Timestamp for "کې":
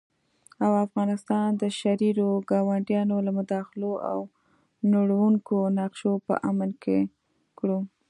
6.83-6.97